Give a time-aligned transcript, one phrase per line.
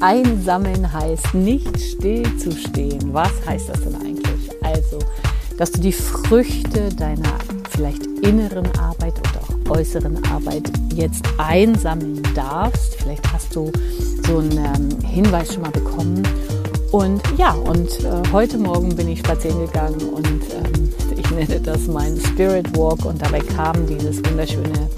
[0.00, 3.12] Einsammeln heißt nicht stillzustehen.
[3.12, 4.50] Was heißt das denn eigentlich?
[4.62, 4.98] Also,
[5.58, 7.38] dass du die Früchte deiner
[7.70, 12.96] vielleicht inneren Arbeit oder auch äußeren Arbeit jetzt einsammeln darfst.
[12.96, 13.70] Vielleicht hast du
[14.26, 16.22] so einen ähm, Hinweis schon mal bekommen.
[16.92, 21.86] Und ja, und äh, heute Morgen bin ich spazieren gegangen und ähm, ich nenne das
[21.86, 24.88] mein Spirit Walk und dabei kam dieses wunderschöne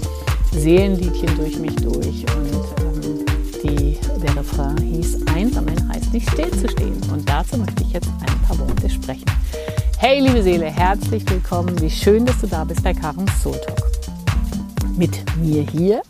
[0.53, 3.25] Seelenliedchen durch mich durch und ähm,
[3.63, 8.57] die, der Refrain hieß Einsammeln heißt nicht stillzustehen und dazu möchte ich jetzt ein paar
[8.57, 9.25] Worte sprechen.
[9.97, 13.83] Hey liebe Seele, herzlich willkommen, wie schön, dass du da bist bei Karens Soul Talk.
[14.95, 16.01] Mit mir hier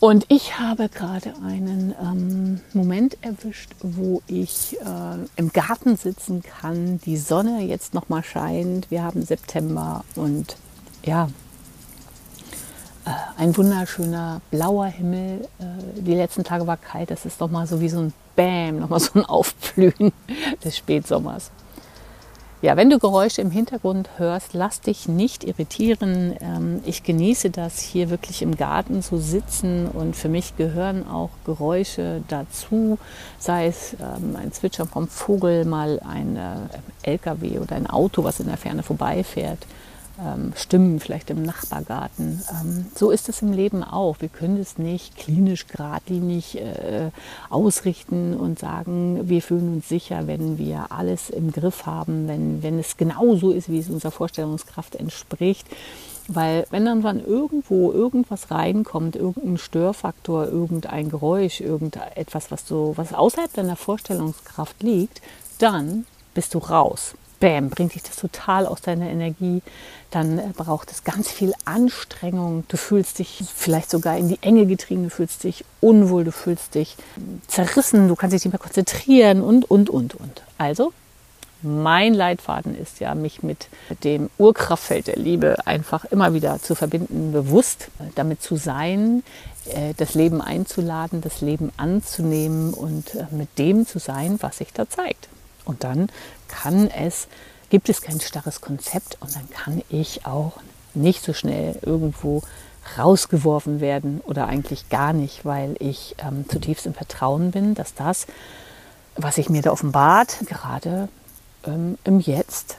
[0.00, 6.98] und ich habe gerade einen ähm, Moment erwischt, wo ich äh, im Garten sitzen kann,
[7.04, 8.90] die Sonne jetzt noch mal scheint.
[8.90, 10.56] Wir haben September und
[11.04, 11.28] ja,
[13.36, 15.48] ein wunderschöner blauer Himmel.
[15.58, 17.10] Äh, die letzten Tage war kalt.
[17.10, 20.12] Das ist noch mal so wie so ein Bäm, noch mal so ein Aufblühen
[20.64, 21.50] des Spätsommers.
[22.62, 26.36] Ja, wenn du Geräusche im Hintergrund hörst, lass dich nicht irritieren.
[26.42, 31.30] Ähm, ich genieße das hier wirklich im Garten zu sitzen und für mich gehören auch
[31.46, 32.98] Geräusche dazu,
[33.38, 38.40] sei es ähm, ein Zwitschern vom Vogel, mal ein äh, LKW oder ein Auto, was
[38.40, 39.64] in der Ferne vorbeifährt
[40.24, 42.42] ähm, Stimmen vielleicht im Nachbargarten.
[42.50, 44.16] Ähm, so ist es im Leben auch.
[44.20, 47.10] Wir können es nicht klinisch geradlinig äh,
[47.48, 52.78] ausrichten und sagen, wir fühlen uns sicher, wenn wir alles im Griff haben, wenn, wenn
[52.78, 55.66] es genau so ist, wie es unserer Vorstellungskraft entspricht.
[56.28, 63.12] Weil wenn dann wann irgendwo irgendwas reinkommt, irgendein Störfaktor, irgendein Geräusch, irgendetwas, was, so, was
[63.12, 65.22] außerhalb deiner Vorstellungskraft liegt,
[65.58, 69.62] dann bist du raus bam, bringt dich das total aus deiner Energie.
[70.10, 72.64] Dann äh, braucht es ganz viel Anstrengung.
[72.68, 76.74] Du fühlst dich vielleicht sogar in die Enge getrieben, du fühlst dich unwohl, du fühlst
[76.74, 76.96] dich
[77.48, 80.42] zerrissen, du kannst dich nicht mehr konzentrieren und, und, und, und.
[80.58, 80.92] Also,
[81.62, 83.68] mein Leitfaden ist ja, mich mit
[84.04, 89.22] dem Urkraftfeld der Liebe einfach immer wieder zu verbinden, bewusst äh, damit zu sein,
[89.66, 94.88] äh, das Leben einzuladen, das Leben anzunehmen und mit dem zu sein, was sich da
[94.88, 95.28] zeigt.
[95.64, 96.10] Und dann
[96.48, 97.28] kann es,
[97.70, 100.54] gibt es kein starres Konzept und dann kann ich auch
[100.94, 102.42] nicht so schnell irgendwo
[102.98, 108.26] rausgeworfen werden oder eigentlich gar nicht, weil ich ähm, zutiefst im Vertrauen bin, dass das,
[109.16, 111.08] was sich mir da offenbart, gerade
[111.64, 112.76] ähm, im Jetzt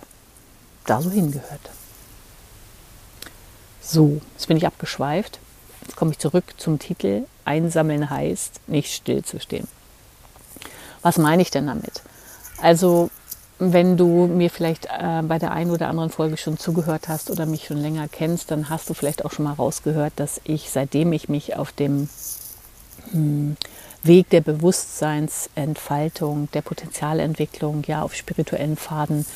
[0.85, 1.69] da so hingehört.
[3.81, 5.39] So, jetzt bin ich abgeschweift.
[5.81, 9.67] Jetzt komme ich zurück zum Titel Einsammeln heißt, nicht stillzustehen.
[11.01, 12.01] Was meine ich denn damit?
[12.61, 13.09] Also
[13.59, 17.45] wenn du mir vielleicht äh, bei der einen oder anderen Folge schon zugehört hast oder
[17.45, 21.13] mich schon länger kennst, dann hast du vielleicht auch schon mal rausgehört, dass ich, seitdem
[21.13, 22.09] ich mich auf dem
[23.11, 23.55] hm,
[24.03, 29.27] Weg der Bewusstseinsentfaltung, der Potenzialentwicklung, ja, auf spirituellen Pfaden,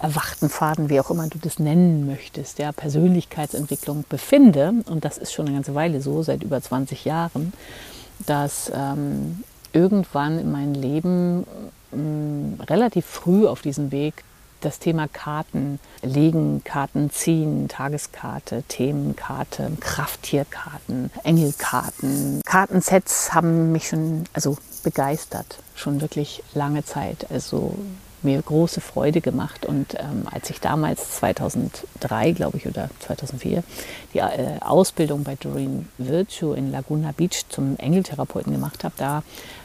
[0.00, 5.34] erwachten Pfaden, wie auch immer du das nennen möchtest, der Persönlichkeitsentwicklung befinde, und das ist
[5.34, 7.52] schon eine ganze Weile so, seit über 20 Jahren,
[8.26, 11.46] dass ähm, irgendwann in meinem Leben
[12.60, 14.24] relativ früh auf diesem Weg
[14.64, 22.40] das Thema Karten legen, Karten ziehen, Tageskarte, Themenkarte, Krafttierkarten, Engelkarten.
[22.46, 27.26] Kartensets haben mich schon also begeistert, schon wirklich lange Zeit.
[27.30, 27.76] Also
[28.24, 29.66] mir große Freude gemacht.
[29.66, 33.62] Und ähm, als ich damals 2003, glaube ich, oder 2004
[34.14, 39.22] die äh, Ausbildung bei Doreen Virtue in Laguna Beach zum Engeltherapeuten gemacht habe, da,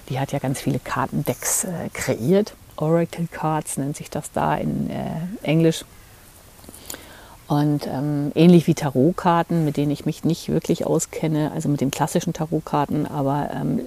[0.09, 2.53] die hat ja ganz viele Kartendecks äh, kreiert.
[2.77, 5.05] Oracle Cards nennt sich das da in äh,
[5.43, 5.85] Englisch.
[7.47, 11.89] Und ähm, ähnlich wie Tarotkarten, mit denen ich mich nicht wirklich auskenne, also mit den
[11.89, 13.81] klassischen Tarotkarten, aber ähm,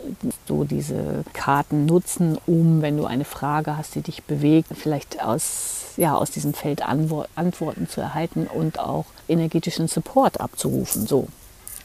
[0.49, 5.93] so diese Karten nutzen, um, wenn du eine Frage hast, die dich bewegt, vielleicht aus,
[5.97, 11.07] ja, aus diesem Feld Antwort, Antworten zu erhalten und auch energetischen Support abzurufen.
[11.07, 11.29] So.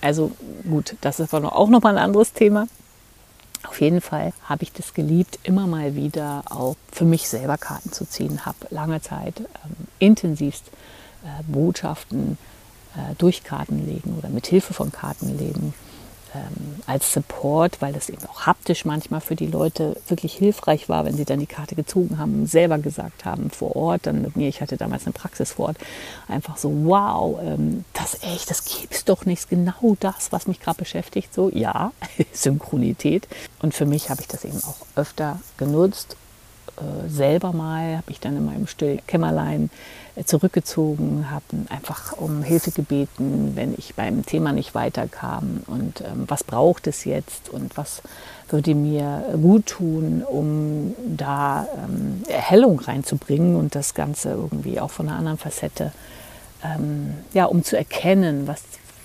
[0.02, 0.32] Also
[0.68, 2.68] gut, das ist aber auch nochmal ein anderes Thema.
[3.64, 7.92] Auf jeden Fall habe ich das geliebt, immer mal wieder auch für mich selber Karten
[7.92, 8.46] zu ziehen.
[8.46, 10.68] Habe lange Zeit ähm, intensivst
[11.24, 12.38] äh, Botschaften
[12.96, 15.74] äh, durch Karten legen oder mit Hilfe von Karten legen
[16.38, 21.06] ähm, als Support, weil das eben auch haptisch manchmal für die Leute wirklich hilfreich war,
[21.06, 24.48] wenn sie dann die Karte gezogen haben, selber gesagt haben vor Ort, dann mit mir,
[24.48, 25.78] ich hatte damals eine Praxis vor Ort,
[26.28, 30.78] einfach so, wow, ähm, das echt, das gibt's doch nicht, genau das, was mich gerade
[30.78, 31.92] beschäftigt, so, ja,
[32.34, 33.28] Synchronität.
[33.62, 36.16] Und für mich habe ich das eben auch öfter genutzt
[36.78, 39.70] äh, selber mal, habe ich dann in meinem stillen Kämmerlein
[40.16, 46.26] äh, zurückgezogen, habe einfach um Hilfe gebeten, wenn ich beim Thema nicht weiterkam und ähm,
[46.28, 48.02] was braucht es jetzt und was
[48.50, 55.08] würde mir gut tun, um da ähm, Erhellung reinzubringen und das Ganze irgendwie auch von
[55.08, 55.92] einer anderen Facette,
[56.64, 58.62] ähm, ja, um zu erkennen, was,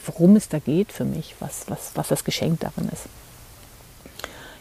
[0.07, 3.07] worum es da geht für mich, was, was, was das Geschenk darin ist.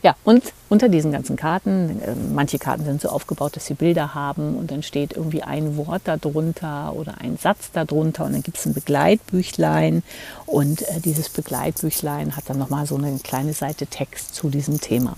[0.03, 4.15] Ja, und unter diesen ganzen Karten, äh, manche Karten sind so aufgebaut, dass sie Bilder
[4.15, 8.57] haben und dann steht irgendwie ein Wort darunter oder ein Satz darunter und dann gibt
[8.57, 10.01] es ein Begleitbüchlein
[10.47, 15.17] und äh, dieses Begleitbüchlein hat dann nochmal so eine kleine Seite Text zu diesem Thema.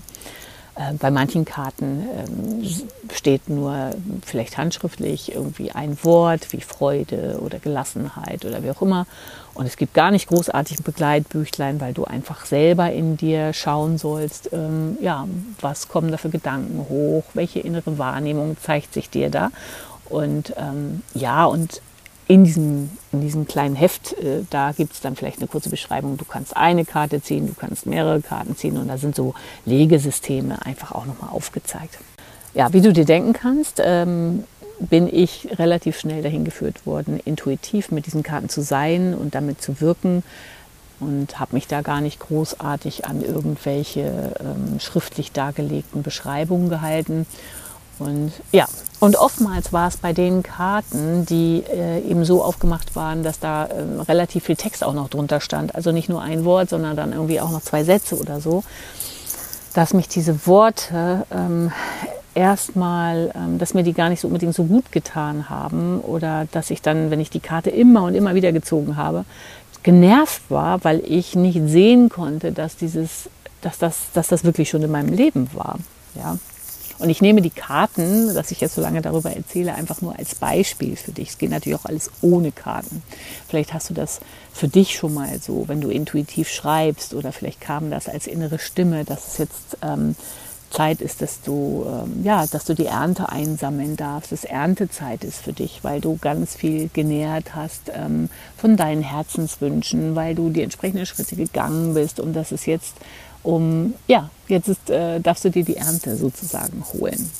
[0.74, 2.70] Äh, bei manchen Karten ähm,
[3.12, 3.90] steht nur
[4.24, 9.06] vielleicht handschriftlich irgendwie ein Wort wie Freude oder Gelassenheit oder wie auch immer.
[9.54, 13.98] Und es gibt gar nicht großartig ein Begleitbüchlein, weil du einfach selber in dir schauen
[13.98, 15.28] sollst, ähm, ja,
[15.60, 19.50] was kommen da für Gedanken hoch, welche innere Wahrnehmung zeigt sich dir da.
[20.08, 21.80] Und ähm, ja, und
[22.26, 26.16] in diesem, in diesem kleinen Heft, äh, da gibt es dann vielleicht eine kurze Beschreibung.
[26.16, 29.34] Du kannst eine Karte ziehen, du kannst mehrere Karten ziehen und da sind so
[29.66, 31.98] Legesysteme einfach auch nochmal aufgezeigt.
[32.54, 34.44] Ja, wie du dir denken kannst, ähm,
[34.80, 39.62] bin ich relativ schnell dahin geführt worden, intuitiv mit diesen Karten zu sein und damit
[39.62, 40.22] zu wirken
[41.00, 47.26] und habe mich da gar nicht großartig an irgendwelche ähm, schriftlich dargelegten Beschreibungen gehalten
[47.98, 48.66] und ja,
[49.00, 53.66] und oftmals war es bei den Karten, die äh, eben so aufgemacht waren, dass da
[53.66, 55.74] äh, relativ viel Text auch noch drunter stand.
[55.74, 58.64] Also nicht nur ein Wort, sondern dann irgendwie auch noch zwei Sätze oder so.
[59.74, 61.72] Dass mich diese Worte ähm,
[62.34, 66.70] erstmal, ähm, dass mir die gar nicht so unbedingt so gut getan haben oder dass
[66.70, 69.24] ich dann, wenn ich die Karte immer und immer wieder gezogen habe,
[69.82, 73.28] genervt war, weil ich nicht sehen konnte, dass dieses,
[73.60, 75.78] dass das, dass das wirklich schon in meinem Leben war.
[76.14, 76.38] Ja,
[76.98, 80.36] und ich nehme die Karten, dass ich jetzt so lange darüber erzähle, einfach nur als
[80.36, 81.30] Beispiel für dich.
[81.30, 83.02] Es geht natürlich auch alles ohne Karten.
[83.48, 84.20] Vielleicht hast du das
[84.52, 88.58] für dich schon mal so, wenn du intuitiv schreibst oder vielleicht kam das als innere
[88.58, 90.14] Stimme, dass es jetzt ähm,
[90.74, 95.38] Zeit ist, dass du, ähm, ja, dass du die Ernte einsammeln darfst, dass Erntezeit ist
[95.38, 100.62] für dich, weil du ganz viel genährt hast ähm, von deinen Herzenswünschen, weil du die
[100.62, 102.94] entsprechenden Schritte gegangen bist und dass es jetzt
[103.44, 107.30] um, ja, jetzt ist, äh, darfst du dir die Ernte sozusagen holen.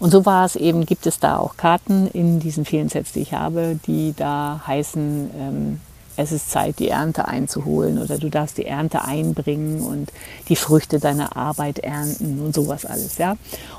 [0.00, 3.20] Und so war es eben, gibt es da auch Karten in diesen vielen Sets, die
[3.20, 5.80] ich habe, die da heißen, ähm,
[6.18, 10.12] es ist Zeit, die Ernte einzuholen oder du darfst die Ernte einbringen und
[10.48, 13.36] die Früchte deiner Arbeit ernten und sowas alles, ja.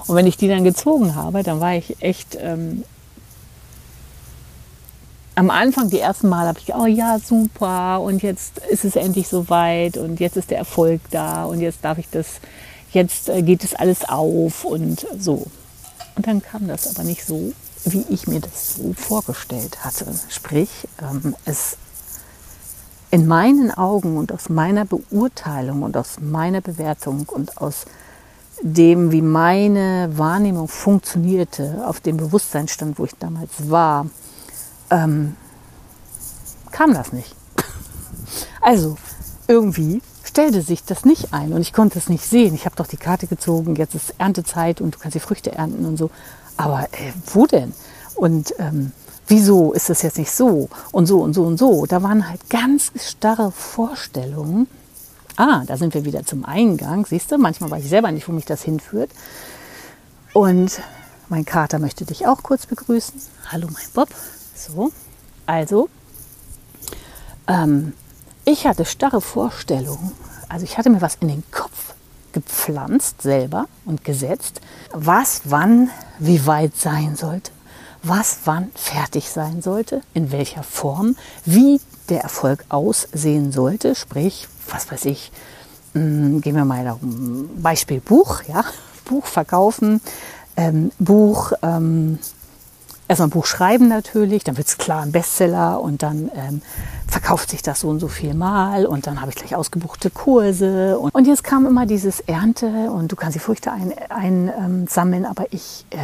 [0.07, 2.85] Und wenn ich die dann gezogen habe, dann war ich echt ähm,
[5.35, 9.27] am Anfang, die ersten Mal, habe ich, oh ja, super, und jetzt ist es endlich
[9.27, 12.27] soweit und jetzt ist der Erfolg da und jetzt darf ich das,
[12.93, 15.45] jetzt äh, geht es alles auf und so.
[16.15, 17.51] Und dann kam das aber nicht so,
[17.83, 20.05] wie ich mir das so vorgestellt hatte.
[20.29, 20.69] Sprich,
[21.01, 21.77] ähm, es
[23.11, 27.85] in meinen Augen und aus meiner Beurteilung und aus meiner Bewertung und aus
[28.61, 34.07] dem, wie meine Wahrnehmung funktionierte, auf dem Bewusstseinsstand, wo ich damals war,
[34.89, 35.35] ähm,
[36.71, 37.35] kam das nicht.
[38.61, 38.97] Also
[39.47, 42.53] irgendwie stellte sich das nicht ein und ich konnte es nicht sehen.
[42.53, 45.85] Ich habe doch die Karte gezogen, jetzt ist Erntezeit und du kannst die Früchte ernten
[45.85, 46.11] und so.
[46.57, 47.73] Aber äh, wo denn?
[48.15, 48.91] Und ähm,
[49.29, 51.85] wieso ist das jetzt nicht so und so und so und so?
[51.85, 54.67] Da waren halt ganz starre Vorstellungen.
[55.37, 57.05] Ah, da sind wir wieder zum Eingang.
[57.05, 59.11] Siehst du, manchmal weiß ich selber nicht, wo mich das hinführt.
[60.33, 60.81] Und
[61.29, 63.21] mein Kater möchte dich auch kurz begrüßen.
[63.51, 64.09] Hallo, mein Bob.
[64.55, 64.91] So,
[65.45, 65.89] also,
[67.47, 67.93] ähm,
[68.45, 70.11] ich hatte starre Vorstellungen.
[70.49, 71.93] Also ich hatte mir was in den Kopf
[72.31, 77.51] gepflanzt selber und gesetzt, was wann wie weit sein sollte,
[78.03, 81.15] was wann fertig sein sollte, in welcher Form,
[81.45, 85.31] wie der Erfolg aussehen sollte, sprich, was weiß ich,
[85.93, 88.63] mh, hm, gehen wir mal darum, Beispiel Buch, ja,
[89.05, 90.01] Buch verkaufen,
[90.55, 92.19] ähm, Buch ähm,
[93.09, 96.61] erstmal ein Buch schreiben natürlich, dann wird es klar ein Bestseller und dann ähm,
[97.07, 100.97] verkauft sich das so und so viel Mal und dann habe ich gleich ausgebuchte Kurse.
[100.99, 105.25] Und, und, jetzt kam immer dieses Ernte und du kannst die Früchte einsammeln, ein, ähm,
[105.25, 105.97] aber ich, äh,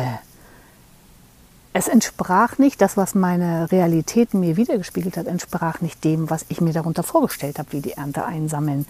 [1.77, 6.61] es entsprach nicht, das, was meine Realität mir wiedergespiegelt hat, entsprach nicht dem, was ich
[6.61, 8.85] mir darunter vorgestellt habe, wie die Ernte einsammeln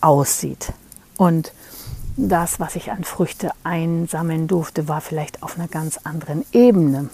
[0.00, 0.72] aussieht.
[1.16, 1.52] Und
[2.16, 7.10] das, was ich an Früchte einsammeln durfte, war vielleicht auf einer ganz anderen Ebene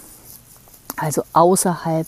[0.97, 2.07] also außerhalb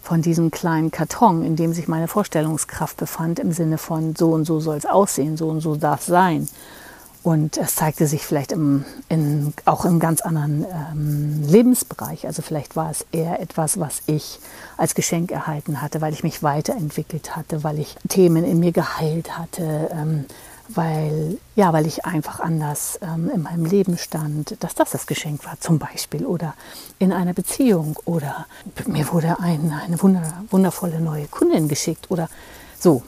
[0.00, 4.44] von diesem kleinen Karton, in dem sich meine Vorstellungskraft befand, im Sinne von so und
[4.44, 6.48] so soll es aussehen, so und so darf es sein.
[7.24, 12.26] Und es zeigte sich vielleicht im, in, auch im ganz anderen ähm, Lebensbereich.
[12.26, 14.40] Also vielleicht war es eher etwas, was ich
[14.76, 19.38] als Geschenk erhalten hatte, weil ich mich weiterentwickelt hatte, weil ich Themen in mir geheilt
[19.38, 20.26] hatte, ähm,
[20.68, 25.46] weil, ja, weil ich einfach anders ähm, in meinem Leben stand, dass das das Geschenk
[25.46, 26.54] war zum Beispiel oder
[26.98, 28.44] in einer Beziehung oder
[28.86, 32.28] mir wurde ein, eine wundervolle neue Kundin geschickt oder
[32.78, 33.02] so.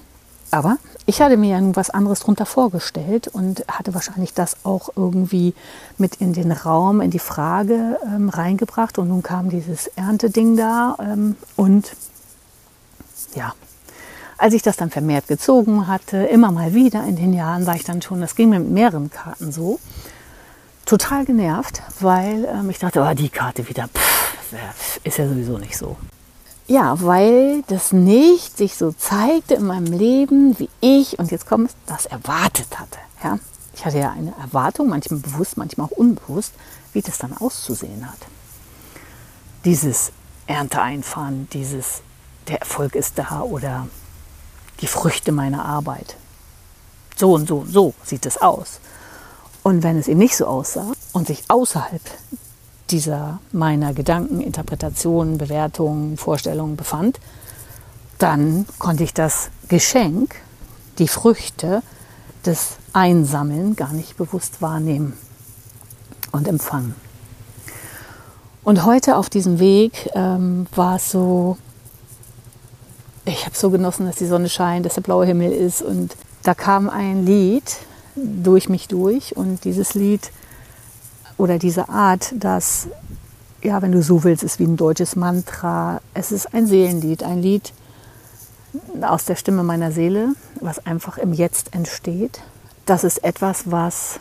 [0.50, 4.90] Aber ich hatte mir ja nun was anderes drunter vorgestellt und hatte wahrscheinlich das auch
[4.96, 5.54] irgendwie
[5.98, 8.98] mit in den Raum, in die Frage ähm, reingebracht.
[8.98, 11.92] Und nun kam dieses Ernteding da ähm, und
[13.34, 13.54] ja,
[14.38, 17.84] als ich das dann vermehrt gezogen hatte, immer mal wieder in den Jahren, war ich
[17.84, 19.78] dann schon, das ging mir mit mehreren Karten so,
[20.84, 25.76] total genervt, weil ähm, ich dachte, oh, die Karte wieder, pff, ist ja sowieso nicht
[25.76, 25.96] so.
[26.68, 31.70] Ja, weil das nicht sich so zeigte in meinem Leben, wie ich, und jetzt kommt
[31.70, 32.98] es, das erwartet hatte.
[33.22, 33.38] Ja?
[33.74, 36.52] Ich hatte ja eine Erwartung, manchmal bewusst, manchmal auch unbewusst,
[36.92, 38.18] wie das dann auszusehen hat.
[39.64, 40.10] Dieses
[40.46, 42.02] Ernte einfahren, dieses,
[42.48, 43.86] der Erfolg ist da oder
[44.80, 46.16] die Früchte meiner Arbeit.
[47.16, 48.80] So und so, so sieht es aus.
[49.62, 52.02] Und wenn es eben nicht so aussah und sich außerhalb
[52.90, 57.18] dieser meiner Gedanken, Interpretationen, Bewertungen, Vorstellungen befand,
[58.18, 60.36] dann konnte ich das Geschenk,
[60.98, 61.82] die Früchte
[62.44, 65.14] des Einsammeln gar nicht bewusst wahrnehmen
[66.32, 66.94] und empfangen.
[68.62, 71.56] Und heute auf diesem Weg ähm, war es so,
[73.24, 76.54] ich habe so genossen, dass die Sonne scheint, dass der blaue Himmel ist und da
[76.54, 77.76] kam ein Lied
[78.14, 80.30] durch mich durch und dieses Lied
[81.38, 82.88] oder diese Art, dass,
[83.62, 86.00] ja, wenn du so willst, ist wie ein deutsches Mantra.
[86.14, 87.72] Es ist ein Seelenlied, ein Lied
[89.02, 92.40] aus der Stimme meiner Seele, was einfach im Jetzt entsteht.
[92.84, 94.20] Das ist etwas, was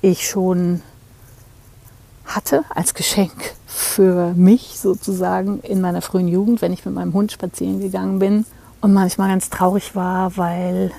[0.00, 0.82] ich schon
[2.24, 7.32] hatte als Geschenk für mich sozusagen in meiner frühen Jugend, wenn ich mit meinem Hund
[7.32, 8.46] spazieren gegangen bin
[8.80, 10.92] und manchmal ganz traurig war, weil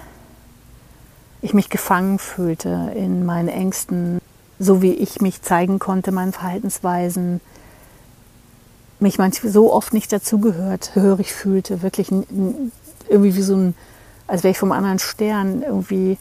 [1.41, 4.19] ich mich gefangen fühlte in meinen Ängsten,
[4.59, 7.41] so wie ich mich zeigen konnte, meinen Verhaltensweisen,
[8.99, 13.75] mich manchmal so oft nicht dazugehört, hörig fühlte, wirklich irgendwie wie so ein,
[14.27, 16.17] als wäre ich vom anderen Stern, irgendwie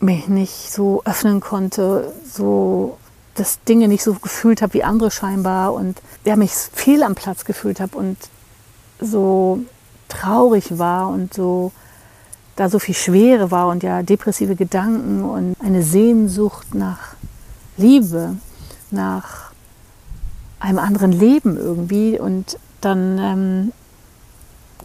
[0.00, 2.98] mich nicht so öffnen konnte, so
[3.34, 7.44] dass Dinge nicht so gefühlt habe wie andere scheinbar und ja, mich fehl am Platz
[7.44, 8.16] gefühlt habe und
[9.00, 9.60] so
[10.08, 11.72] traurig war und so
[12.58, 17.14] da so viel Schwere war und ja depressive Gedanken und eine Sehnsucht nach
[17.76, 18.36] Liebe,
[18.90, 19.52] nach
[20.58, 22.18] einem anderen Leben irgendwie.
[22.18, 23.72] Und dann ähm,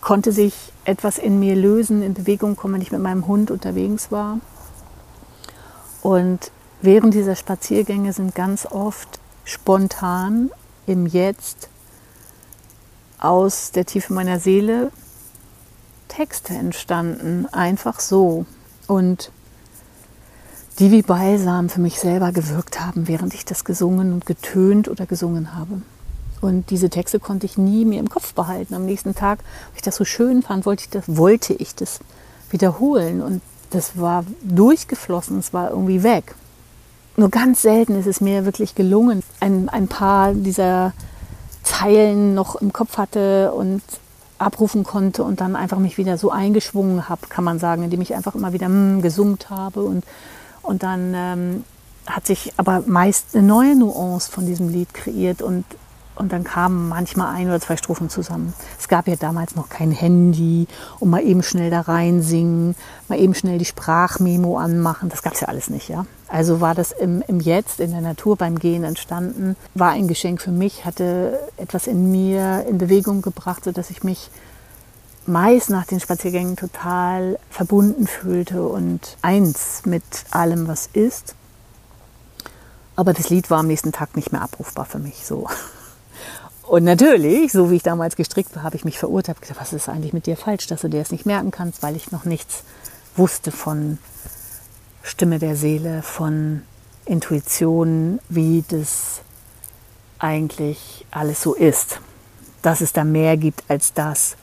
[0.01, 0.53] konnte sich
[0.85, 4.37] etwas in mir lösen, in Bewegung kommen, wenn ich mit meinem Hund unterwegs war.
[6.03, 6.51] Und
[6.83, 10.51] während dieser Spaziergänge sind ganz oft spontan
[10.85, 11.69] im Jetzt
[13.17, 14.91] aus der Tiefe meiner Seele
[16.15, 18.45] Texte entstanden, einfach so.
[18.87, 19.31] Und
[20.79, 25.05] die wie Balsam für mich selber gewirkt haben, während ich das gesungen und getönt oder
[25.05, 25.81] gesungen habe.
[26.41, 28.73] Und diese Texte konnte ich nie mir im Kopf behalten.
[28.73, 31.99] Am nächsten Tag, weil ich das so schön fand, wollte ich das, wollte ich das
[32.49, 33.21] wiederholen.
[33.21, 36.35] Und das war durchgeflossen, es war irgendwie weg.
[37.15, 40.93] Nur ganz selten ist es mir wirklich gelungen, ein, ein paar dieser
[41.61, 43.81] Zeilen noch im Kopf hatte und
[44.43, 48.13] abrufen konnte und dann einfach mich wieder so eingeschwungen habe, kann man sagen, indem ich
[48.13, 50.03] einfach immer wieder mm, gesummt habe und,
[50.61, 51.63] und dann ähm,
[52.05, 55.65] hat sich aber meist eine neue Nuance von diesem Lied kreiert und
[56.15, 58.53] und dann kamen manchmal ein oder zwei Strophen zusammen.
[58.79, 60.67] Es gab ja damals noch kein Handy
[60.99, 62.75] und mal eben schnell da reinsingen,
[63.07, 65.09] mal eben schnell die Sprachmemo anmachen.
[65.09, 66.05] Das gab es ja alles nicht, ja.
[66.33, 70.41] Also war das im, im Jetzt, in der Natur beim Gehen entstanden, war ein Geschenk
[70.41, 74.31] für mich, hatte etwas in mir in Bewegung gebracht, sodass ich mich
[75.27, 81.35] meist nach den Spaziergängen total verbunden fühlte und eins mit allem, was ist.
[82.95, 85.47] Aber das Lied war am nächsten Tag nicht mehr abrufbar für mich, so.
[86.63, 89.87] Und natürlich, so wie ich damals gestrickt war, habe ich mich verurteilt, gesagt, was ist
[89.87, 92.63] eigentlich mit dir falsch, dass du dir das nicht merken kannst, weil ich noch nichts
[93.15, 93.99] wusste von
[95.05, 96.61] Stimme der Seele, von
[97.05, 99.21] Intuition, wie das
[100.17, 101.99] eigentlich alles so ist.
[102.61, 104.37] Dass es da mehr gibt als das,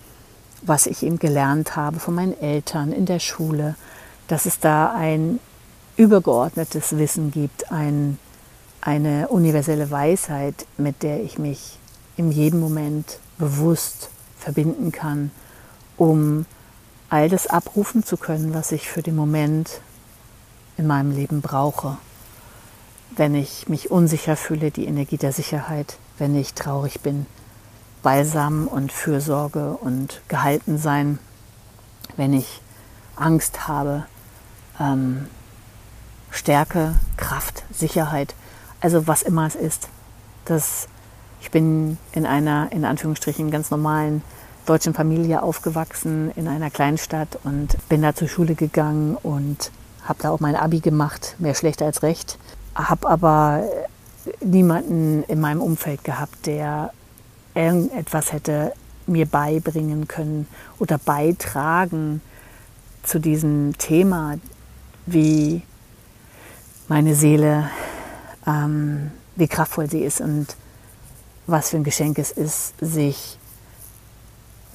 [0.61, 3.75] was ich eben gelernt habe von meinen Eltern in der Schule.
[4.29, 5.40] Dass es da ein
[5.97, 8.19] übergeordnetes Wissen gibt, ein,
[8.83, 11.79] eine universelle Weisheit, mit der ich mich
[12.19, 15.31] in jedem Moment bewusst verbinden kann,
[15.97, 16.45] um
[17.09, 19.81] all das abrufen zu können, was ich für den Moment
[20.81, 21.99] in meinem Leben brauche.
[23.15, 27.27] Wenn ich mich unsicher fühle, die Energie der Sicherheit, wenn ich traurig bin,
[28.03, 31.19] Balsam und Fürsorge und gehalten sein,
[32.17, 32.63] wenn ich
[33.15, 34.07] Angst habe,
[34.81, 35.27] ähm,
[36.31, 38.35] Stärke, Kraft, Sicherheit,
[38.81, 39.89] also was immer es ist.
[40.47, 40.89] Das,
[41.43, 44.23] ich bin in einer, in Anführungsstrichen, ganz normalen
[44.65, 49.71] deutschen Familie aufgewachsen, in einer Kleinstadt und bin da zur Schule gegangen und
[50.11, 52.37] habe da auch mein Abi gemacht, mehr schlecht als recht.
[52.75, 53.62] Habe aber
[54.40, 56.93] niemanden in meinem Umfeld gehabt, der
[57.55, 58.73] irgendetwas hätte
[59.07, 60.47] mir beibringen können
[60.79, 62.21] oder beitragen
[63.05, 64.38] zu diesem Thema,
[65.07, 65.62] wie
[66.88, 67.71] meine Seele,
[68.47, 70.57] ähm, wie kraftvoll sie ist und
[71.47, 73.38] was für ein Geschenk es ist, sich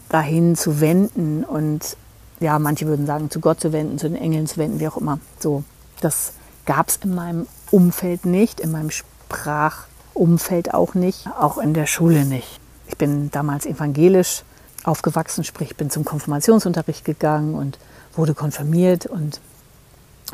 [0.08, 1.98] dahin zu wenden und
[2.39, 4.98] ja, manche würden sagen, zu Gott zu wenden, zu den Engeln zu wenden, wie auch
[4.98, 5.20] immer.
[5.39, 5.63] So,
[6.01, 6.34] das
[6.65, 12.25] gab es in meinem Umfeld nicht, in meinem Sprachumfeld auch nicht, auch in der Schule
[12.25, 12.60] nicht.
[12.88, 14.44] Ich bin damals evangelisch
[14.84, 17.80] aufgewachsen, sprich bin zum Konfirmationsunterricht gegangen und
[18.15, 19.39] wurde konfirmiert und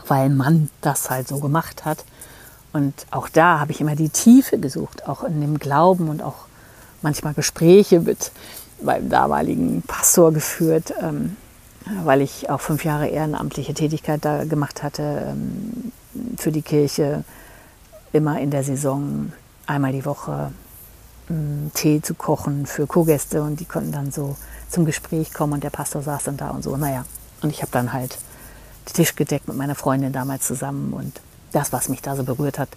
[0.07, 2.03] weil man das halt so gemacht hat.
[2.73, 6.45] Und auch da habe ich immer die Tiefe gesucht, auch in dem Glauben und auch
[7.01, 8.31] manchmal Gespräche mit
[8.81, 11.35] meinem damaligen Pastor geführt, ähm,
[12.03, 15.91] weil ich auch fünf Jahre ehrenamtliche Tätigkeit da gemacht hatte ähm,
[16.37, 17.23] für die Kirche,
[18.13, 19.31] immer in der Saison
[19.65, 20.51] einmal die Woche
[21.29, 24.35] ähm, Tee zu kochen für Kurgäste und die konnten dann so
[24.69, 26.75] zum Gespräch kommen und der Pastor saß dann da und so.
[26.77, 27.05] Naja,
[27.41, 28.17] und ich habe dann halt
[28.87, 31.21] den Tisch gedeckt mit meiner Freundin damals zusammen und
[31.51, 32.69] das, was mich da so berührt hat,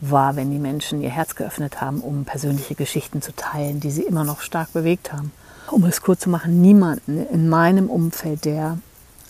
[0.00, 4.02] war, wenn die Menschen ihr Herz geöffnet haben, um persönliche Geschichten zu teilen, die sie
[4.02, 5.32] immer noch stark bewegt haben.
[5.70, 8.78] Um es kurz zu machen, niemanden in meinem Umfeld, der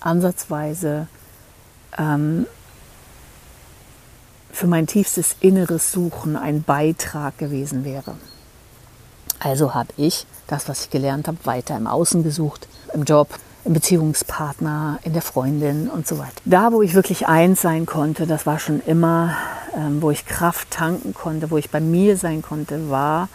[0.00, 1.06] ansatzweise
[1.98, 2.46] ähm,
[4.50, 8.14] für mein tiefstes inneres Suchen ein Beitrag gewesen wäre.
[9.38, 13.28] Also habe ich das, was ich gelernt habe, weiter im Außen gesucht, im Job,
[13.64, 16.40] im Beziehungspartner, in der Freundin und so weiter.
[16.44, 19.36] Da, wo ich wirklich eins sein konnte, das war schon immer,
[19.74, 23.28] ähm, wo ich Kraft tanken konnte, wo ich bei mir sein konnte, war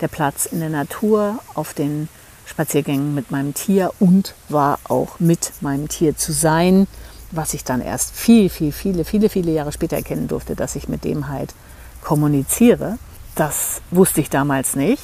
[0.00, 2.08] der Platz in der Natur, auf den
[2.46, 6.86] Spaziergängen mit meinem Tier und war auch mit meinem Tier zu sein,
[7.30, 10.88] was ich dann erst viel, viel, viele, viele, viele Jahre später erkennen durfte, dass ich
[10.88, 11.54] mit dem halt
[12.02, 12.98] kommuniziere.
[13.34, 15.02] Das wusste ich damals nicht,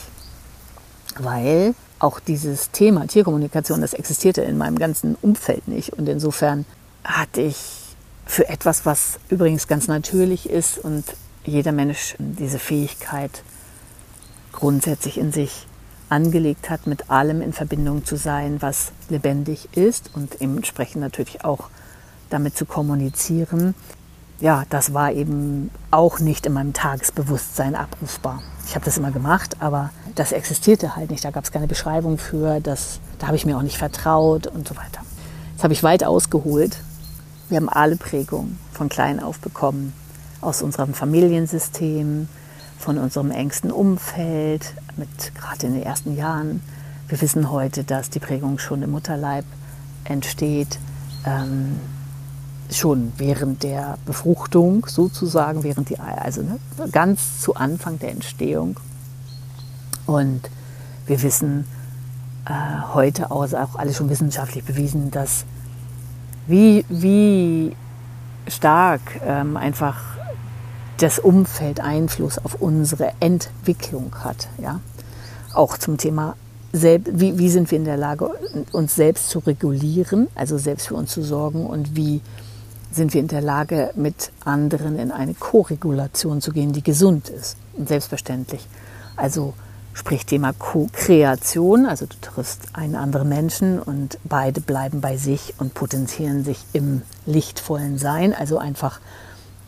[1.19, 5.93] weil auch dieses Thema Tierkommunikation, das existierte in meinem ganzen Umfeld nicht.
[5.93, 6.65] Und insofern
[7.05, 7.57] hatte ich
[8.27, 11.05] für etwas, was übrigens ganz natürlich ist und
[11.45, 13.43] jeder Mensch diese Fähigkeit
[14.53, 15.67] grundsätzlich in sich
[16.11, 21.71] angelegt hat, mit allem in Verbindung zu sein, was lebendig ist und entsprechend natürlich auch
[22.29, 23.75] damit zu kommunizieren.
[24.41, 28.43] Ja, das war eben auch nicht in meinem Tagesbewusstsein abrufbar.
[28.67, 31.25] Ich habe das immer gemacht, aber das existierte halt nicht.
[31.25, 34.67] Da gab es keine Beschreibung für, das, da habe ich mir auch nicht vertraut und
[34.67, 35.03] so weiter.
[35.57, 36.79] Das habe ich weit ausgeholt.
[37.51, 39.93] Wir haben alle Prägungen von klein auf bekommen,
[40.41, 42.29] aus unserem Familiensystem,
[42.79, 46.63] von unserem engsten Umfeld, mit gerade in den ersten Jahren.
[47.09, 49.45] Wir wissen heute, dass die Prägung schon im Mutterleib
[50.05, 50.79] entsteht,
[51.27, 51.81] ähm,
[52.71, 56.61] schon während der Befruchtung sozusagen, während die also ne,
[56.93, 58.79] ganz zu Anfang der Entstehung.
[60.07, 60.43] Und
[61.07, 61.67] wir wissen
[62.45, 62.53] äh,
[62.95, 65.45] heute auch, auch alles schon wissenschaftlich bewiesen, dass
[66.47, 67.75] wie, wie
[68.47, 70.01] stark ähm, einfach
[71.01, 74.49] das Umfeld Einfluss auf unsere Entwicklung hat.
[74.61, 74.81] Ja?
[75.53, 76.37] Auch zum Thema,
[76.73, 78.31] wie, wie sind wir in der Lage,
[78.73, 82.21] uns selbst zu regulieren, also selbst für uns zu sorgen und wie
[82.93, 87.57] sind wir in der Lage, mit anderen in eine Co-Regulation zu gehen, die gesund ist
[87.77, 88.67] und selbstverständlich.
[89.17, 89.55] Also
[89.93, 95.75] sprich Thema Co-Kreation, also du triffst einen anderen Menschen und beide bleiben bei sich und
[95.75, 99.01] potenzieren sich im lichtvollen Sein, also einfach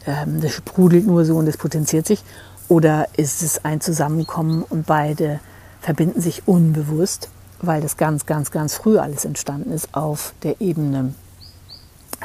[0.06, 2.22] ähm, das sprudelt nur so und das potenziert sich.
[2.68, 5.40] Oder ist es ein Zusammenkommen und beide
[5.82, 7.28] verbinden sich unbewusst,
[7.60, 11.14] weil das ganz, ganz, ganz früh alles entstanden ist auf der Ebene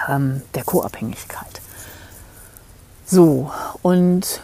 [0.07, 1.61] ähm, der Co-Abhängigkeit.
[3.05, 4.41] So, und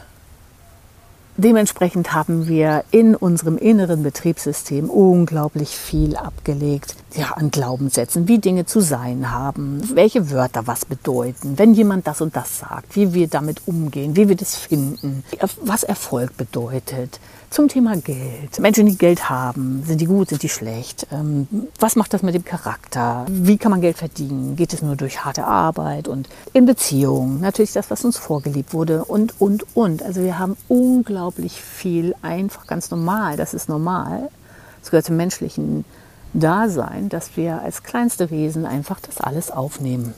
[1.37, 8.65] dementsprechend haben wir in unserem inneren Betriebssystem unglaublich viel abgelegt ja, an Glaubenssätzen, wie Dinge
[8.65, 13.27] zu sein haben, welche Wörter was bedeuten, wenn jemand das und das sagt, wie wir
[13.27, 15.23] damit umgehen, wie wir das finden,
[15.61, 17.19] was Erfolg bedeutet.
[17.49, 18.57] Zum Thema Geld.
[18.59, 21.05] Menschen, die Geld haben, sind die gut, sind die schlecht?
[21.11, 21.47] Ähm,
[21.79, 23.27] was macht das mit dem Charakter?
[23.29, 24.55] Wie kann man Geld verdienen?
[24.55, 27.41] Geht es nur durch harte Arbeit und in Beziehungen?
[27.41, 30.01] Natürlich das, was uns vorgelebt wurde und, und, und.
[30.01, 33.37] Also wir haben unglaublich viel einfach ganz normal.
[33.37, 34.29] Das ist normal.
[34.81, 35.85] Das gehört zum menschlichen
[36.33, 40.13] Dasein, dass wir als kleinste Wesen einfach das alles aufnehmen.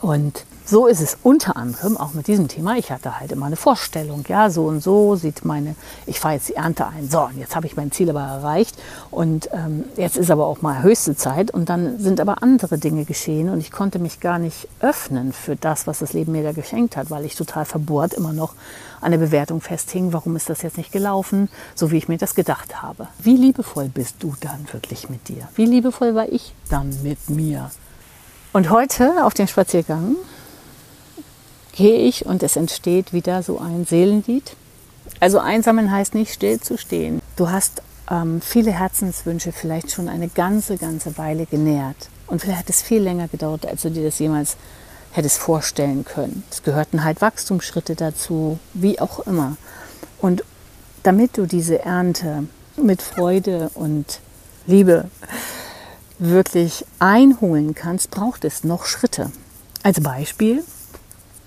[0.00, 2.76] Und so ist es unter anderem auch mit diesem Thema.
[2.76, 5.74] Ich hatte halt immer eine Vorstellung, ja, so und so sieht meine,
[6.06, 7.10] ich fahre jetzt die Ernte ein.
[7.10, 8.76] So, und jetzt habe ich mein Ziel aber erreicht
[9.10, 13.04] und ähm, jetzt ist aber auch mal höchste Zeit und dann sind aber andere Dinge
[13.04, 16.52] geschehen und ich konnte mich gar nicht öffnen für das, was das Leben mir da
[16.52, 18.54] geschenkt hat, weil ich total verbohrt immer noch
[19.02, 22.34] an der Bewertung festhing, warum ist das jetzt nicht gelaufen, so wie ich mir das
[22.34, 23.08] gedacht habe.
[23.18, 25.48] Wie liebevoll bist du dann wirklich mit dir?
[25.54, 27.70] Wie liebevoll war ich dann mit mir?
[28.52, 30.16] Und heute auf dem Spaziergang
[31.72, 34.56] gehe ich und es entsteht wieder so ein Seelenlied.
[35.20, 37.20] Also einsamen heißt nicht still zu stehen.
[37.36, 42.08] Du hast ähm, viele Herzenswünsche vielleicht schon eine ganze, ganze Weile genährt.
[42.26, 44.56] Und vielleicht hat es viel länger gedauert, als du dir das jemals
[45.12, 46.42] hättest vorstellen können.
[46.50, 49.56] Es gehörten halt Wachstumsschritte dazu, wie auch immer.
[50.20, 50.42] Und
[51.02, 52.44] damit du diese Ernte
[52.76, 54.20] mit Freude und
[54.66, 55.08] Liebe
[56.18, 59.30] wirklich einholen kannst, braucht es noch Schritte.
[59.82, 60.62] Als Beispiel,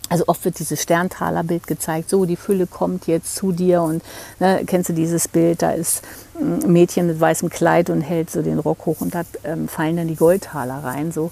[0.10, 4.04] also oft wird dieses Sterntalerbild gezeigt, so die Fülle kommt jetzt zu dir und
[4.40, 6.04] ne, kennst du dieses Bild, da ist
[6.40, 9.96] ein Mädchen mit weißem Kleid und hält so den Rock hoch und da ähm, fallen
[9.96, 11.12] dann die Goldtaler rein.
[11.12, 11.32] So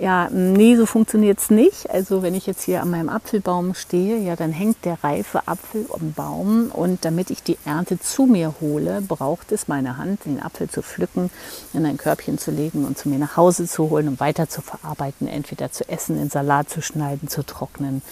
[0.00, 1.90] ja, nee, so funktioniert es nicht.
[1.90, 5.86] Also wenn ich jetzt hier an meinem Apfelbaum stehe, ja, dann hängt der reife Apfel
[5.92, 10.40] am Baum und damit ich die Ernte zu mir hole, braucht es meine Hand, den
[10.40, 11.30] Apfel zu pflücken,
[11.72, 14.62] in ein Körbchen zu legen und zu mir nach Hause zu holen und weiter zu
[14.62, 18.02] verarbeiten, entweder zu essen, in Salat zu schneiden, zu trocknen,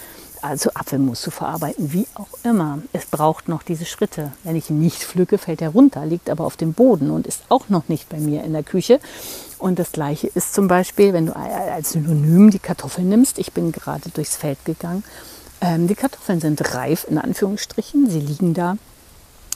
[0.47, 2.79] also Apfelmus zu verarbeiten, wie auch immer.
[2.93, 4.33] Es braucht noch diese Schritte.
[4.45, 7.43] Wenn ich ihn nicht pflücke, fällt er runter, liegt aber auf dem Boden und ist
[7.49, 9.01] auch noch nicht bei mir in der Küche.
[9.59, 13.39] Und das gleiche ist zum Beispiel, wenn du als Synonym die Kartoffeln nimmst.
[13.39, 15.05] Ich bin gerade durchs Feld gegangen.
[15.61, 18.11] Ähm, die Kartoffeln sind reif, in Anführungsstrichen.
[18.11, 18.77] Sie liegen da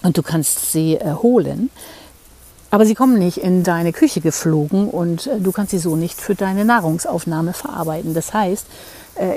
[0.03, 1.71] und du kannst sie äh, holen.
[2.71, 6.21] Aber sie kommen nicht in deine Küche geflogen und äh, du kannst sie so nicht
[6.21, 8.15] für deine Nahrungsaufnahme verarbeiten.
[8.15, 8.67] Das heißt,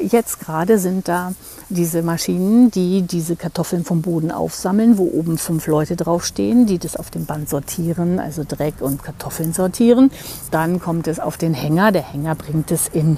[0.01, 1.33] jetzt gerade sind da
[1.69, 6.95] diese Maschinen, die diese Kartoffeln vom Boden aufsammeln, wo oben fünf Leute draufstehen, die das
[6.95, 10.11] auf dem Band sortieren, also Dreck und Kartoffeln sortieren.
[10.51, 11.91] Dann kommt es auf den Hänger.
[11.91, 13.17] Der Hänger bringt es in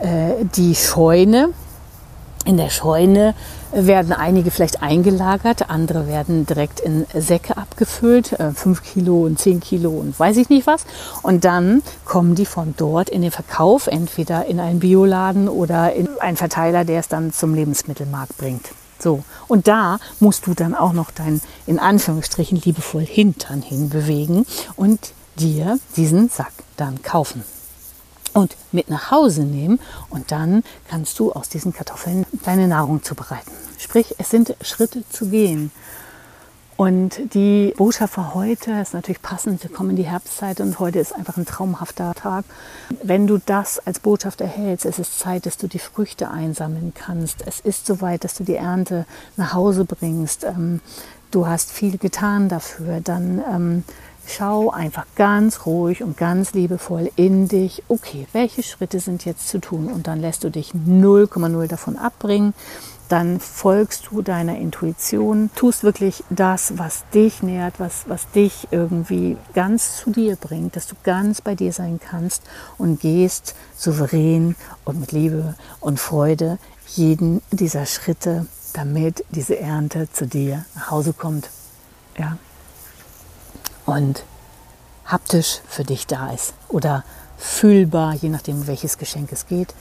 [0.00, 1.50] äh, die Scheune
[2.44, 3.34] in der Scheune
[3.72, 9.60] werden einige vielleicht eingelagert, andere werden direkt in Säcke abgefüllt, äh, fünf Kilo und zehn
[9.60, 10.84] Kilo und weiß ich nicht was.
[11.22, 16.08] Und dann kommen die von dort in den Verkauf, entweder in einen Bioladen oder in
[16.18, 18.70] einen Verteiler, der es dann zum Lebensmittelmarkt bringt.
[18.98, 19.22] So.
[19.46, 25.78] Und da musst du dann auch noch dein, in Anführungsstrichen, liebevoll Hintern hinbewegen und dir
[25.96, 27.44] diesen Sack dann kaufen
[28.34, 33.50] und mit nach Hause nehmen und dann kannst du aus diesen Kartoffeln deine Nahrung zubereiten.
[33.78, 35.70] Sprich, es sind Schritte zu gehen.
[36.80, 40.98] Und die Botschaft für heute ist natürlich passend, wir kommen in die Herbstzeit und heute
[40.98, 42.46] ist einfach ein traumhafter Tag.
[43.02, 47.46] Wenn du das als Botschaft erhältst, es ist Zeit, dass du die Früchte einsammeln kannst.
[47.46, 49.04] Es ist soweit, dass du die Ernte
[49.36, 50.44] nach Hause bringst.
[50.44, 50.80] Ähm,
[51.30, 53.02] du hast viel getan dafür.
[53.02, 53.84] Dann ähm,
[54.26, 57.82] Schau einfach ganz ruhig und ganz liebevoll in dich.
[57.88, 59.88] Okay, welche Schritte sind jetzt zu tun?
[59.88, 62.54] Und dann lässt du dich 0,0 davon abbringen.
[63.08, 69.36] Dann folgst du deiner Intuition, tust wirklich das, was dich nährt, was, was dich irgendwie
[69.52, 72.42] ganz zu dir bringt, dass du ganz bei dir sein kannst
[72.78, 74.54] und gehst souverän
[74.84, 81.12] und mit Liebe und Freude jeden dieser Schritte, damit diese Ernte zu dir nach Hause
[81.12, 81.50] kommt.
[82.16, 82.38] Ja,
[83.86, 84.24] und
[85.04, 87.04] haptisch für dich da ist oder
[87.36, 89.74] fühlbar, je nachdem, welches Geschenk es geht,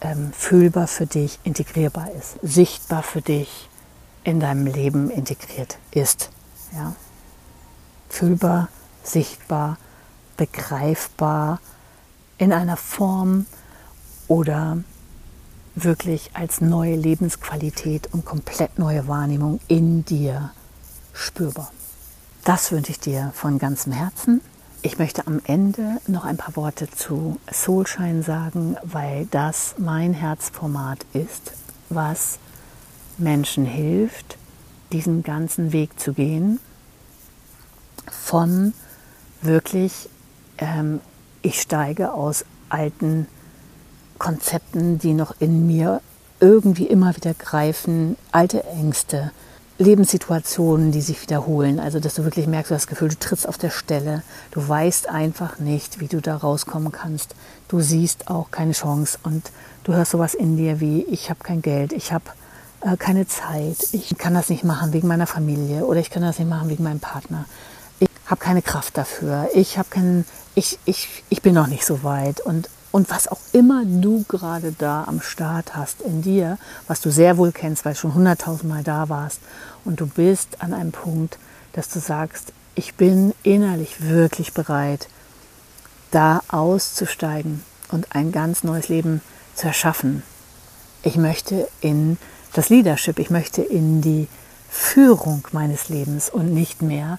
[0.00, 3.68] ähm, fühlbar für dich integrierbar ist, sichtbar für dich
[4.24, 6.30] in deinem Leben integriert ist.
[6.74, 6.94] Ja?
[8.08, 8.68] Fühlbar,
[9.02, 9.76] sichtbar,
[10.36, 11.60] begreifbar
[12.38, 13.46] in einer Form
[14.28, 14.78] oder
[15.74, 20.50] wirklich als neue Lebensqualität und komplett neue Wahrnehmung in dir
[21.12, 21.72] spürbar.
[22.44, 24.40] Das wünsche ich dir von ganzem Herzen.
[24.82, 31.04] Ich möchte am Ende noch ein paar Worte zu Soulshine sagen, weil das mein Herzformat
[31.12, 31.52] ist,
[31.90, 32.38] was
[33.18, 34.38] Menschen hilft,
[34.90, 36.60] diesen ganzen Weg zu gehen
[38.10, 38.72] von
[39.42, 40.08] wirklich,
[40.56, 41.00] ähm,
[41.42, 43.26] ich steige aus alten
[44.18, 46.00] Konzepten, die noch in mir
[46.40, 49.30] irgendwie immer wieder greifen, alte Ängste,
[49.80, 51.80] Lebenssituationen, die sich wiederholen.
[51.80, 54.22] Also, dass du wirklich merkst, du hast das Gefühl, du trittst auf der Stelle.
[54.50, 57.34] Du weißt einfach nicht, wie du da rauskommen kannst.
[57.68, 59.50] Du siehst auch keine Chance und
[59.84, 62.24] du hörst sowas in dir wie, ich habe kein Geld, ich habe
[62.82, 66.38] äh, keine Zeit, ich kann das nicht machen wegen meiner Familie oder ich kann das
[66.38, 67.46] nicht machen wegen meinem Partner.
[68.00, 69.48] Ich habe keine Kraft dafür.
[69.54, 73.40] Ich habe keinen, ich, ich, ich bin noch nicht so weit und und was auch
[73.52, 77.94] immer du gerade da am Start hast in dir, was du sehr wohl kennst, weil
[77.94, 79.40] du schon hunderttausendmal da warst
[79.84, 81.38] und du bist an einem Punkt,
[81.72, 85.08] dass du sagst, ich bin innerlich wirklich bereit,
[86.10, 89.20] da auszusteigen und ein ganz neues Leben
[89.54, 90.22] zu erschaffen.
[91.02, 92.18] Ich möchte in
[92.52, 94.28] das Leadership, ich möchte in die
[94.68, 97.18] Führung meines Lebens und nicht mehr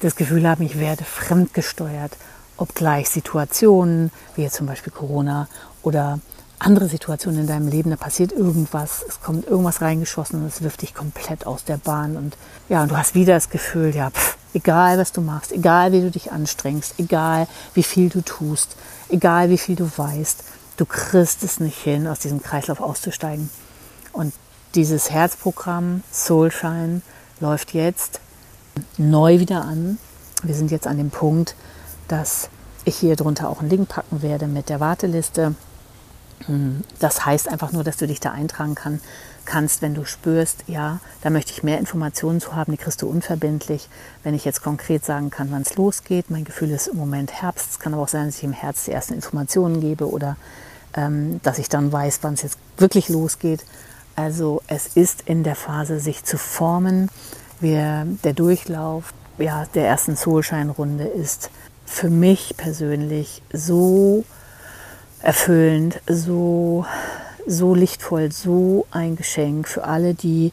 [0.00, 2.16] das Gefühl haben, ich werde fremdgesteuert,
[2.56, 5.48] obgleich Situationen, wie jetzt zum Beispiel Corona
[5.82, 6.20] oder
[6.58, 10.82] andere Situationen in deinem Leben, da passiert irgendwas, es kommt irgendwas reingeschossen und es wirft
[10.82, 12.36] dich komplett aus der Bahn und
[12.68, 16.00] ja, und du hast wieder das Gefühl, ja, pff, egal was du machst, egal wie
[16.00, 18.76] du dich anstrengst, egal wie viel du tust,
[19.08, 20.44] egal wie viel du weißt,
[20.78, 23.50] du kriegst es nicht hin, aus diesem Kreislauf auszusteigen.
[24.12, 24.32] Und
[24.74, 27.02] dieses Herzprogramm Soulshine
[27.40, 28.20] läuft jetzt
[28.96, 29.98] neu wieder an.
[30.42, 31.54] Wir sind jetzt an dem Punkt,
[32.08, 32.48] dass
[32.84, 35.54] ich hier drunter auch einen Link packen werde mit der Warteliste
[36.44, 39.00] hm, das heißt einfach nur, dass du dich da eintragen kann,
[39.46, 43.08] kannst, wenn du spürst, ja, da möchte ich mehr Informationen zu haben, die kriegst du
[43.08, 43.88] unverbindlich.
[44.22, 47.70] Wenn ich jetzt konkret sagen kann, wann es losgeht, mein Gefühl ist im Moment Herbst,
[47.70, 50.36] es kann aber auch sein, dass ich im Herbst die ersten Informationen gebe oder
[50.94, 53.64] ähm, dass ich dann weiß, wann es jetzt wirklich losgeht.
[54.14, 57.10] Also es ist in der Phase, sich zu formen.
[57.60, 61.50] Wir, der Durchlauf ja, der ersten Soulshine-Runde ist
[61.86, 64.24] für mich persönlich so
[65.22, 66.84] erfüllend, so,
[67.46, 70.52] so lichtvoll, so ein Geschenk für alle, die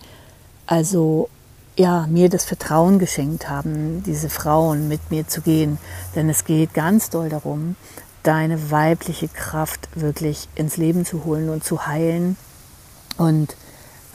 [0.66, 1.30] also
[1.76, 5.80] ja, mir das Vertrauen geschenkt haben, diese Frauen mit mir zu gehen.
[6.16, 7.76] Denn es geht ganz doll darum,
[8.22, 12.38] deine weibliche Kraft wirklich ins Leben zu holen und zu heilen
[13.18, 13.56] und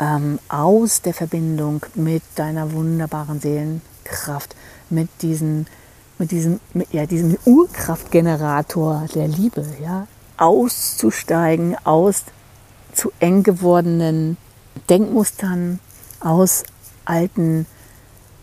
[0.01, 4.55] ähm, aus der Verbindung mit deiner wunderbaren Seelenkraft,
[4.89, 5.67] mit diesen
[6.19, 12.25] mit diesem, mit, ja, diesem Urkraftgenerator der Liebe, ja, auszusteigen aus
[12.93, 14.37] zu eng gewordenen
[14.89, 15.79] Denkmustern,
[16.21, 16.65] aus
[17.05, 17.67] alten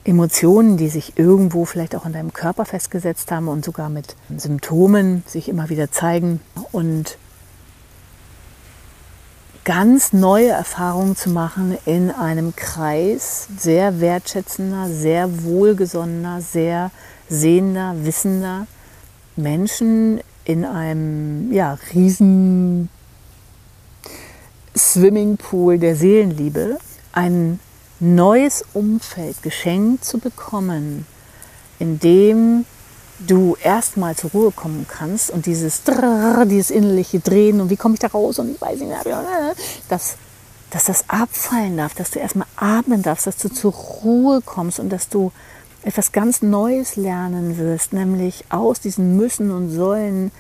[0.06, 5.24] Emotionen, die sich irgendwo vielleicht auch in deinem Körper festgesetzt haben und sogar mit Symptomen
[5.26, 6.40] sich immer wieder zeigen
[6.72, 7.18] und
[9.64, 16.92] ganz neue Erfahrungen zu machen in einem Kreis sehr wertschätzender, sehr wohlgesonnener, sehr
[17.30, 18.68] sehender, wissender
[19.36, 22.90] Menschen, in einem ja, riesen
[24.78, 26.78] Swimmingpool der Seelenliebe
[27.12, 27.60] ein
[28.00, 31.08] neues Umfeld geschenkt zu bekommen,
[31.80, 32.66] in dem
[33.20, 37.96] du erstmal zur Ruhe kommen kannst und dieses Drrr, dieses innerliche Drehen und wie komme
[37.96, 39.56] ich da raus und ich weiß nicht mehr,
[39.88, 40.18] dass,
[40.70, 44.90] dass das abfallen darf, dass du erstmal atmen darfst, dass du zur Ruhe kommst und
[44.90, 45.32] dass du
[45.86, 50.32] etwas ganz Neues lernen wirst, nämlich aus diesen Müssen und Sollen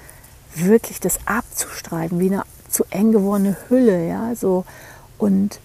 [0.55, 4.65] wirklich das abzustreifen, wie eine zu eng gewordene Hülle, ja, so
[5.17, 5.59] und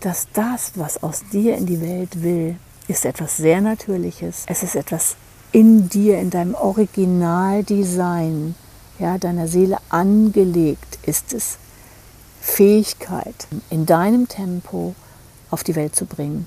[0.00, 2.56] dass das, was aus dir in die Welt will,
[2.88, 4.44] ist etwas sehr Natürliches.
[4.46, 5.16] Es ist etwas
[5.52, 8.54] in dir, in deinem Originaldesign,
[8.98, 11.56] ja, deiner Seele angelegt ist es.
[12.40, 14.94] Fähigkeit in deinem Tempo
[15.50, 16.46] auf die Welt zu bringen.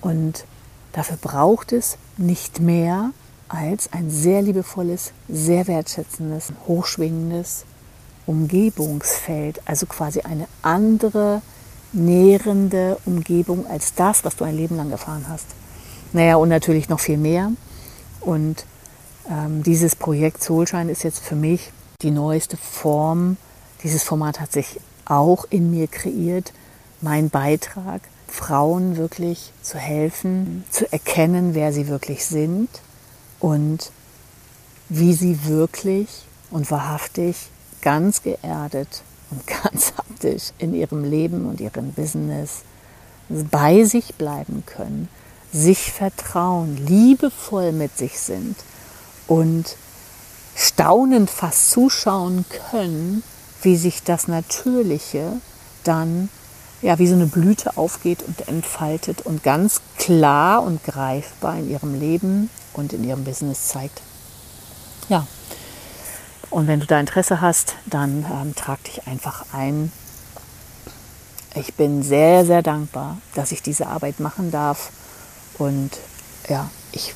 [0.00, 0.44] Und
[0.92, 3.10] Dafür braucht es nicht mehr
[3.48, 7.64] als ein sehr liebevolles, sehr wertschätzendes, hochschwingendes
[8.26, 11.42] Umgebungsfeld, also quasi eine andere,
[11.92, 15.46] nährende Umgebung als das, was du ein Leben lang erfahren hast.
[16.12, 17.52] Naja, und natürlich noch viel mehr.
[18.20, 18.64] Und
[19.28, 23.36] ähm, dieses Projekt Soulshine ist jetzt für mich die neueste Form.
[23.82, 26.52] Dieses Format hat sich auch in mir kreiert.
[27.00, 32.68] Mein Beitrag Frauen wirklich zu helfen, zu erkennen, wer sie wirklich sind
[33.40, 33.90] und
[34.88, 36.08] wie sie wirklich
[36.50, 37.36] und wahrhaftig
[37.82, 42.62] ganz geerdet und ganz haptisch in ihrem Leben und ihrem Business
[43.28, 45.08] bei sich bleiben können,
[45.52, 48.56] sich vertrauen, liebevoll mit sich sind
[49.26, 49.76] und
[50.56, 53.22] staunend fast zuschauen können,
[53.60, 55.34] wie sich das Natürliche
[55.84, 56.30] dann
[56.82, 61.98] ja, wie so eine Blüte aufgeht und entfaltet und ganz klar und greifbar in ihrem
[61.98, 64.02] Leben und in ihrem Business zeigt.
[65.08, 65.26] Ja,
[66.50, 69.92] und wenn du da Interesse hast, dann ähm, trag dich einfach ein.
[71.54, 74.90] Ich bin sehr, sehr dankbar, dass ich diese Arbeit machen darf.
[75.58, 75.90] Und
[76.48, 77.14] ja, ich,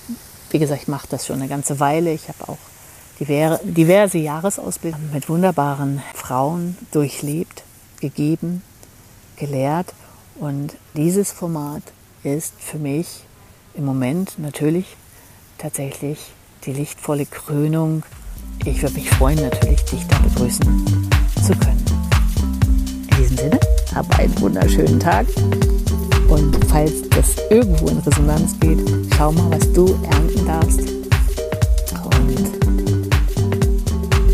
[0.50, 2.12] wie gesagt, ich mache das schon eine ganze Weile.
[2.12, 2.58] Ich habe auch
[3.18, 7.62] diverse Jahresausbildungen mit wunderbaren Frauen durchlebt,
[8.00, 8.62] gegeben
[9.36, 9.92] gelehrt.
[10.38, 11.82] Und dieses Format
[12.22, 13.24] ist für mich
[13.74, 14.96] im Moment natürlich
[15.58, 16.18] tatsächlich
[16.64, 18.02] die lichtvolle Krönung.
[18.64, 21.10] Ich würde mich freuen, natürlich dich da begrüßen
[21.46, 21.84] zu können.
[23.10, 23.60] In diesem Sinne,
[23.94, 25.26] hab einen wunderschönen Tag.
[26.28, 28.80] Und falls das irgendwo in Resonanz geht,
[29.16, 30.80] schau mal, was du ernten darfst
[32.04, 32.50] und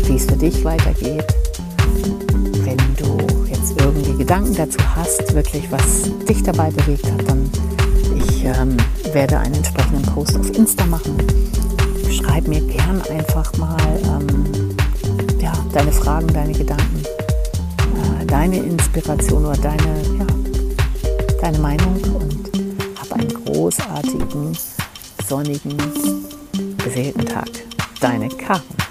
[0.07, 1.42] wie es für dich weitergeht
[4.13, 7.49] irgendwie Gedanken dazu hast, wirklich was dich dabei bewegt hat, dann
[8.17, 8.77] ich ähm,
[9.11, 11.17] werde einen entsprechenden Post auf Insta machen.
[12.11, 14.75] Schreib mir gern einfach mal ähm,
[15.39, 17.03] ja, deine Fragen, deine Gedanken,
[18.21, 20.27] äh, deine Inspiration oder deine, ja,
[21.41, 22.49] deine Meinung und
[22.99, 24.57] hab einen großartigen,
[25.27, 25.77] sonnigen,
[26.83, 27.49] beseelten Tag.
[27.99, 28.82] Deine Karin.